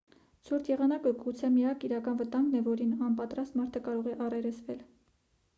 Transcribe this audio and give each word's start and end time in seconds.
ցուրտ 0.47 0.69
եղանակը 0.71 1.11
գուցե 1.19 1.51
միակ 1.57 1.85
իրական 1.89 2.17
վտանգն 2.23 2.61
է 2.63 2.63
որին 2.71 2.97
անպատրաստ 3.09 3.61
մարդը 3.63 3.85
կարող 3.89 4.11
է 4.15 4.15
առերեսվել 4.29 4.85